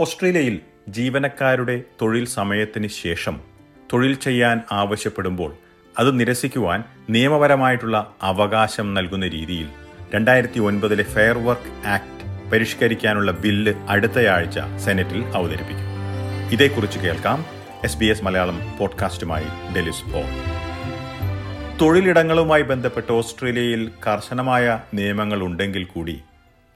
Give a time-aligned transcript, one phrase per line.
[0.00, 3.40] ഓസ്ട്രേലിയയിൽ ജീവനക്കാരുടെ തൊഴിൽ സമയത്തിന് ശേഷം
[3.92, 5.54] തൊഴിൽ ചെയ്യാൻ ആവശ്യപ്പെടുമ്പോൾ
[5.98, 9.68] അത് നിരസിക്കുവാൻ നിയമപരമായിട്ടുള്ള അവകാശം നൽകുന്ന രീതിയിൽ
[10.14, 15.86] രണ്ടായിരത്തി ഒൻപതിലെ ഫെയർ വർക്ക് ആക്ട് പരിഷ്കരിക്കാനുള്ള ബില്ല് അടുത്തയാഴ്ച സെനറ്റിൽ അവതരിപ്പിക്കും.
[16.52, 17.44] ഇതേക്കുറിച്ച് കേൾക്കാം
[17.84, 20.24] എസ് ബി എസ് മലയാളം പോഡ്കാസ്റ്റുമായി ഡെലിസ് പോൾ.
[21.80, 26.20] തൊഴിലിടങ്ങളുമായി ബന്ധപ്പെട്ട് ഓസ്ട്രേലിയയിൽ കർശനമായ നിയമങ്ങൾ ഉണ്ടെങ്കിൽ കൂടി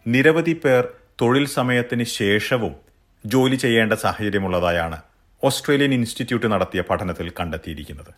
[0.06, 0.88] നിരവധി പേർ
[1.20, 2.84] തൊഴിൽ സമയത്തിന് ശേഷവും
[3.27, 4.96] ജോലി ചെയ്യേണ്ട സാഹചര്യമുള്ളതായാണ്
[5.45, 8.10] ഓസ്ട്രേലിയൻ ഇൻസ്റ്റിറ്റ്യൂട്ട് നടത്തിയ പഠനത്തിൽ കണ്ടെത്തിയിരിക്കുന്നത്.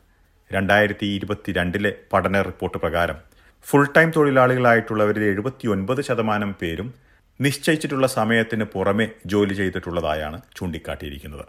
[0.53, 3.19] രണ്ടായിരത്തി ഇരുപത്തിരണ്ടിലെ പഠന റിപ്പോർട്ട് പ്രകാരം
[3.67, 6.95] ഫുൾ ടൈം തൊഴിലാളികളായിട്ടുള്ളവരിൽ എഴുപത്തിയൊൻപത് ശതമാനം പേരും
[7.41, 11.47] നിശ്ചയിച്ചിട്ടുള്ള സമയത്തിന് പുറമെ ജോലി ചെയ്തിട്ടുള്ളതായാണ് ചൂണ്ടിക്കാട്ടിയിരിക്കുന്നത്.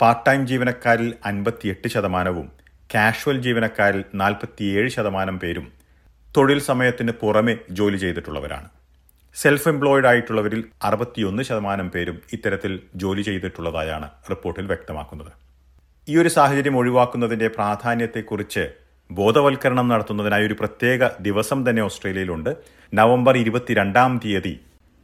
[0.00, 2.48] പാർട്ട് ടൈം ജീവനക്കാരിൽ അൻപത്തിയെട്ട് ശതമാനവും
[2.94, 5.72] കാഷ്വൽ ജീവനക്കാരിൽ നാൽപ്പത്തിയേഴ് ശതമാനം പേരും
[6.36, 8.68] തൊഴിൽ സമയത്തിന് പുറമെ ജോലി ചെയ്തിട്ടുള്ളവരാണ്.
[9.40, 15.32] സെൽഫ് എംപ്ലോയിഡ് ആയിട്ടുള്ളവരിൽ അറുപത്തിയൊന്ന് ശതമാനം പേരും ഇത്തരത്തിൽ ജോലി ചെയ്തിട്ടുള്ളതായാണ് റിപ്പോർട്ടിൽ വ്യക്തമാക്കുന്നത്.
[16.08, 18.64] ഈ ഒരു സാഹചര്യം ഒഴിവാക്കുന്നതിന്റെ പ്രാധാന്യത്തെക്കുറിച്ച്
[19.10, 22.50] ബോധവൽക്കരണം നടത്തുന്നതിനായി ഒരു പ്രത്യേക ദിവസം തന്നെ ഓസ്ട്രേലിയയിലുണ്ട്.
[22.94, 24.54] നവംബർ ഇരുപത്തിരണ്ടാം തീയതി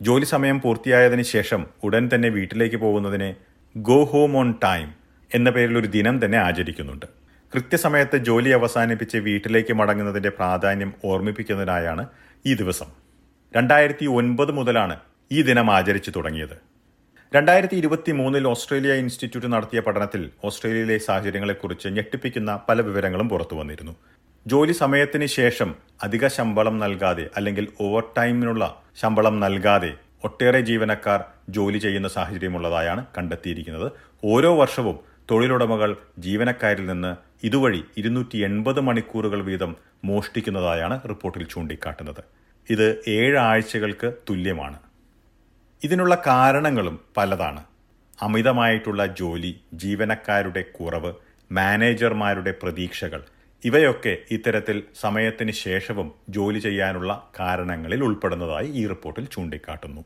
[0.00, 3.30] ജോലി സമയം പൂർത്തിയായതിന് ശേഷം ഉടൻ തന്നെ വീട്ടിലേക്ക് പോകുന്നതിനെ
[3.76, 4.88] ഗോ ഹോം ഓൺ ടൈം
[5.30, 7.06] എന്ന പേരിൽ ഒരു ദിനം തന്നെ ആചരിക്കുന്നുണ്ട്.
[7.52, 12.06] കൃത്യസമയത്ത് ജോലി അവസാനിപ്പിച്ച് വീട്ടിലേക്ക് മടങ്ങുന്നതിന്റെ പ്രാധാന്യം ഓർമ്മിപ്പിക്കുന്നതിനായാണ്
[12.46, 13.03] ഈ ദിവസം.
[13.56, 14.94] രണ്ടായിരത്തി ഒൻപത് മുതലാണ്
[15.32, 16.54] ഈ ദിനം ആചരിച്ചു തുടങ്ങിയത്.
[17.34, 23.94] രണ്ടായിരത്തി ഇരുപത്തി മൂന്നിൽ ഓസ്ട്രേലിയ ഇൻസ്റ്റിറ്റ്യൂട്ട് നടത്തിയ പഠനത്തിൽ ഓസ്ട്രേലിയയിലെ സാഹചര്യങ്ങളെക്കുറിച്ച് ഞെട്ടിപ്പിക്കുന്ന പല വിവരങ്ങളും പുറത്തു വന്നിരുന്നു.
[24.46, 25.70] ജോലി സമയത്തിന് ശേഷം
[26.02, 28.64] അധിക ശമ്പളം നൽകാതെ അല്ലെങ്കിൽ ഓവർ ടൈമിനുള്ള
[29.02, 29.92] ശമ്പളം നൽകാതെ
[30.24, 31.20] ഒട്ടേറെ ജീവനക്കാർ
[31.56, 33.88] ജോലി ചെയ്യുന്ന സാഹചര്യമുള്ളതായാണ് കണ്ടെത്തിയിരിക്കുന്നത്.
[34.24, 34.96] ഓരോ വർഷവും
[35.30, 37.12] തൊഴിലുടമകൾ ജീവനക്കാരിൽ നിന്ന്
[37.46, 39.72] ഇതുവഴി ഇരുന്നൂറ്റി എൺപത് മണിക്കൂറുകൾ വീതം
[40.04, 42.24] മോഷ്ടിക്കുന്നതായാണ് റിപ്പോർട്ടിൽ ചൂണ്ടിക്കാട്ടുന്നത്.
[42.70, 44.78] ഇത് ഏഴാഴ്ചകൾക്ക് തുല്യമാണ്.
[45.84, 47.64] ഇതിനുള്ള കാരണങ്ങളും പലതാണ്.
[48.22, 51.12] അമിതമായിട്ടുള്ള ജോലി ജീവനക്കാരുടെ കുറവ്
[51.52, 53.22] മാനേജർമാരുടെ പ്രതീക്ഷകൾ
[53.64, 60.04] ഇവയൊക്കെ ഇത്തരത്തിൽ സമയത്തിന് ശേഷവും ജോലി ചെയ്യാനുള്ള കാരണങ്ങളിൽ ഉൾപ്പെടുന്നതായി ഈ റിപ്പോർട്ടിൽ ചൂണ്ടിക്കാട്ടുന്നു.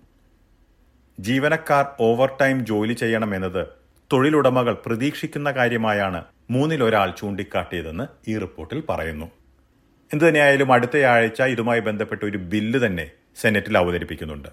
[1.21, 3.67] ജീവനക്കാർ ഓവർ ടൈം ജോലി ചെയ്യണമെന്നത്
[4.13, 9.38] തൊഴിലുടമകൾ പ്രതീക്ഷിക്കുന്ന കാര്യമായാണ് മൂന്നിലൊരാൾ ചൂണ്ടിക്കാട്ടിയതെന്ന് ഈ റിപ്പോർട്ടിൽ പറയുന്നു.
[10.13, 14.49] എന്തുതന്നെയായാലും അടുത്തയാഴ്ച ഇതുമായി ബന്ധപ്പെട്ട ഒരു ബില്ല് തന്നെ സെനറ്റിൽ അവതരിപ്പിക്കുന്നുണ്ട്.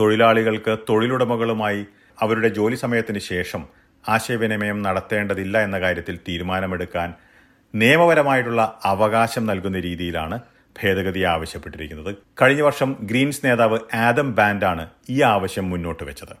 [0.00, 1.86] തൊഴിലാളികൾക്ക് തൊഴിലുടമകളുമായി
[2.20, 3.68] അവരുടെ ജോലി സമയത്തിന് ശേഷം
[4.08, 7.14] ആശയവിനിമയം നടത്തേണ്ടതില്ല എന്ന കാര്യത്തിൽ തീരുമാനമെടുക്കാൻ
[7.74, 10.40] നിയമപരമായിട്ടുള്ള അവകാശം നൽകുന്ന രീതിയിലാണ്
[10.82, 12.16] ഭേദഗതി ആവശ്യപ്പെട്ടിരിക്കുന്നത്.
[12.42, 16.36] കഴിഞ്ഞ വർഷം ഗ്രീൻസ് നേതാവ് ആദം ബാൻഡാണ് ഈ ആവശ്യം മുന്നോട്ട് വെച്ചത്.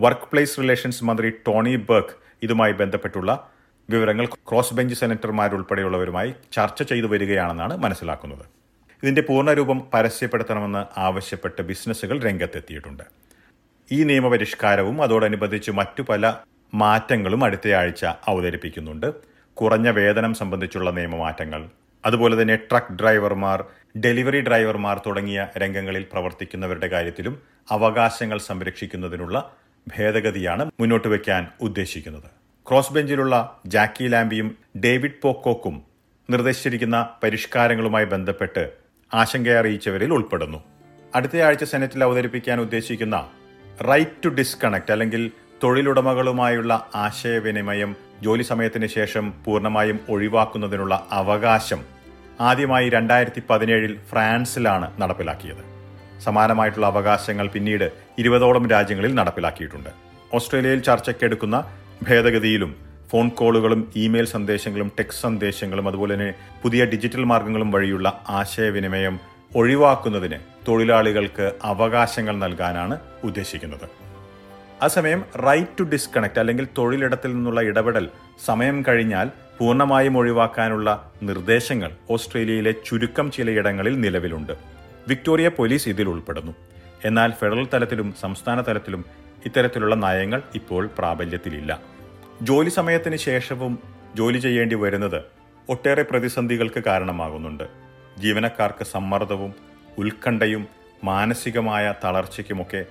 [0.00, 3.50] വർക്ക് പ്ലേസ് റിലേഷൻസ് മന്ത്രി ടോണി ബർക്ക് ഇതുമായി ബന്ധപ്പെട്ടുള്ള
[3.90, 8.44] വിവരങ്ങൾ ക്രോസ് ബെഞ്ച് സെനറ്റർമാരുൾപ്പെടെയുള്ളവരുമായി ചർച്ച ചെയ്തു വരികയാണെന്നാണ് മനസ്സിലാക്കുന്നത്.
[9.02, 13.02] ഇതിന്റെ പൂർണരൂപം പരസ്യപ്പെടുത്തണമെന്ന് ആവശ്യപ്പെട്ട് ബിസിനസ്സുകൾ രംഗത്തെത്തിയിട്ടുണ്ട്.
[13.92, 16.34] ഈ നിയമപരിഷ്കാരവും അതോടനുബന്ധിച്ച് മറ്റു പല
[16.74, 19.12] മാറ്റങ്ങളും അടുത്തയാഴ്ച അവതരിപ്പിക്കുന്നുണ്ട്.
[19.54, 21.68] കുറഞ്ഞ വേതനം സംബന്ധിച്ചുള്ള നിയമമാറ്റങ്ങൾ
[22.04, 23.64] അതുപോലെ തന്നെ ട്രക്ക് ഡ്രൈവർമാർ
[23.98, 29.36] ഡെലിവറി ഡ്രൈവർമാർ തുടങ്ങിയ രംഗങ്ങളിൽ പ്രവർത്തിക്കുന്നവരുടെ കാര്യത്തിലും അവകാശങ്ങൾ സംരക്ഷിക്കുന്നതിനുള്ള
[29.86, 32.43] ഭേദഗതിയാണ് മുന്നോട്ട് വയ്ക്കാൻ ഉദ്ദേശിക്കുന്നത്.
[32.66, 35.74] ക്രോസ് ബെഞ്ചിലുള്ള ജാക്കി ലാംബിയും ഡേവിഡ് പോക്കോക്കും
[36.30, 38.62] നിർദ്ദേശിച്ചിരിക്കുന്ന പരിഷ്കാരങ്ങളുമായി ബന്ധപ്പെട്ട്
[39.14, 40.60] ആശങ്കയറിയിച്ചവരിൽ ഉൾപ്പെടുന്നു.
[41.14, 43.16] അടുത്തയാഴ്ച സെനറ്റിൽ അവതരിപ്പിക്കാൻ ഉദ്ദേശിക്കുന്ന
[43.90, 45.30] റൈറ്റ് ടു ഡിസ്കണക്ട് അല്ലെങ്കിൽ
[45.64, 51.80] തൊഴിലുടമകളുമായുള്ള ആശയവിനിമയം ജോലി സമയത്തിന് ശേഷം പൂർണമായും ഒഴിവാക്കുന്നതിനുള്ള അവകാശം
[52.40, 55.62] ആദ്യമായി രണ്ടായിരത്തി പതിനേഴിൽ ഫ്രാൻസിലാണ് നടപ്പിലാക്കിയത്.
[56.20, 59.90] സമാനമായിട്ടുള്ള അവകാശങ്ങൾ പിന്നീട് ഇരുപതോളം രാജ്യങ്ങളിൽ നടപ്പിലാക്കിയിട്ടുണ്ട്.
[60.34, 61.56] ഓസ്ട്രേലിയയിൽ ചർച്ചയ്ക്കെടുക്കുന്ന
[62.08, 62.76] ഭേദഗതിയിലും
[63.10, 69.20] ഫോൺ കോളുകളും ഇമെയിൽ സന്ദേശങ്ങളും ടെക്സ്റ്റ് സന്ദേശങ്ങളും അതുപോലെ തന്നെ പുതിയ ഡിജിറ്റൽ മാർഗങ്ങളും വഴിയുള്ള ആശയവിനിമയം
[69.56, 70.38] ഒഴിവാക്കുന്നതിന്
[70.68, 73.86] തൊഴിലാളികൾക്ക് അവകാശങ്ങൾ നൽകാനാണ് ഉദ്ദേശിക്കുന്നത്.
[74.82, 78.08] അതേസമയം റൈറ്റ് ടു ഡിസ്കണക്ട് അല്ലെങ്കിൽ തൊഴിലിടത്തിൽ നിന്നുള്ള ഇടപെടൽ
[78.44, 79.28] സമയം കഴിഞ്ഞാൽ
[79.58, 84.52] പൂർണമായും ഒഴിവാക്കാനുള്ള നിർദ്ദേശങ്ങൾ ഓസ്ട്രേലിയയിലെ ചുരുക്കം ചിലയിടങ്ങളിൽ നിലവിലുണ്ട്.
[85.08, 86.54] വിക്ടോറിയ പോലീസ് ഇതിൽ ഉൾപ്പെടുന്നു.
[87.04, 89.04] എന്നാൽ ഫെഡറൽ തലത്തിലും സംസ്ഥാന തലത്തിലും
[89.46, 91.93] ഇത്തരത്തിലുള്ള നയങ്ങൾ ഇപ്പോൾ പ്രാബല്യത്തിലില്ല.
[92.42, 93.78] ജോലി സമയത്തിന് ശേഷവും
[94.14, 95.22] ജോലി ചെയ്യേണ്ടി വരുന്നത്
[95.68, 97.64] ഒട്ടേറെ പ്രതിസന്ധികൾക്ക് കാരണമാകുന്നുണ്ട്.
[98.18, 99.54] ജീവനക്കാർക്ക് സമ്മർദ്ദവും
[99.98, 100.66] ഉത്കണ്ഠയും
[101.04, 102.86] മാനസികമായ തളർച്ചയ്ക്കുമൊക്കെ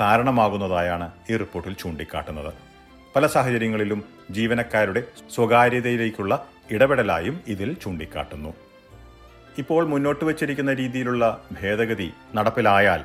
[0.00, 2.54] കാരണമാകുന്നതായാണ് ഈ റിപ്പോർട്ടിൽ ചൂണ്ടിക്കാട്ടുന്നത്.
[3.16, 5.02] പല സാഹചര്യങ്ങളിലും ജീവനക്കാരുടെ
[5.34, 8.54] സ്വകാര്യതയിലേക്കുള്ള ഇടപെടലായും ഇതിൽ ചൂണ്ടിക്കാട്ടുന്നു.
[9.58, 13.04] ഇപ്പോൾ മുന്നോട്ട് വച്ചിരിക്കുന്ന രീതിയിലുള്ള ഭേദഗതി നടപ്പിലായാൽ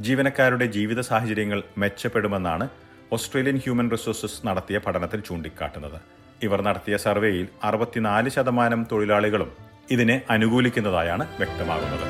[0.00, 2.68] ജീവനക്കാരുടെ ജീവിത സാഹചര്യങ്ങൾ മെച്ചപ്പെടുമെന്നാണ്
[3.12, 6.00] ഓസ്ട്രേലിയൻ ഹ്യൂമൻ റിസോഴ്സസ് നടത്തിയ പഠനത്തിൽ ചൂണ്ടിക്കാട്ടുന്നത്.
[6.42, 9.52] ഇവർ നടത്തിയ സർവേയിൽ അറുപത്തിനാല് ശതമാനം തൊഴിലാളികളും
[9.90, 12.06] ഇതിനെ അനുകൂലിക്കുന്നതായാണ് വ്യക്തമാകുന്നത്.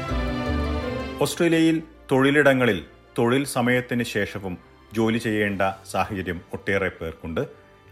[1.22, 2.84] ഓസ്ട്രേലിയയിൽ തൊഴിലിടങ്ങളിൽ
[3.18, 4.58] തൊഴിൽ സമയത്തിന് ശേഷവും
[4.92, 7.40] ജോലി ചെയ്യേണ്ട സാഹചര്യം ഒട്ടേറെ പേർക്കുണ്ട്.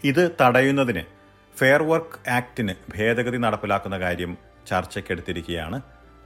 [0.05, 1.03] ഇത് തടയുന്നതിന്
[1.59, 4.39] ഫെയർ വർക്ക് ആക്ടിന് ഭേദഗതി നടപ്പിലാക്കുന്ന കാര്യം
[4.69, 5.81] ചർച്ചയ്ക്കെടുത്തിരിക്കുകയാണ്.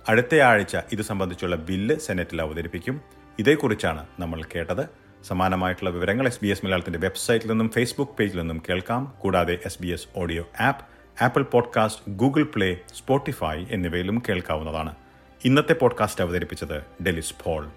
[0.09, 3.01] അടുത്ത ആഴ്ച ഇത് സംബന്ധിച്ചുള്ള ബില്ല് സെനറ്റിൽ അവതരിപ്പിക്കും.
[3.39, 5.02] ഇതേക്കുറിച്ചാണ് നമ്മൾ കേട്ടത്.
[5.25, 9.15] സമാനമായിട്ടുള്ള വിവരങ്ങൾ എസ് ബി എസ് മലയാളത്തിന്റെ വെബ്സൈറ്റിൽ നിന്നും ഫേസ്ബുക്ക് പേജിൽ നിന്നും കേൾക്കാം.
[9.19, 10.85] കൂടാതെ S B S audio app
[11.25, 14.95] Apple podcast Google Play Spotify എന്നിവയിലും കേൾക്കാവുന്നതാണ്.
[15.45, 17.71] ഇന്നത്തെ പോഡ്കാസ്റ്റ് അവതരിപ്പിച്ചത് ഡെലിസ് പോൾ.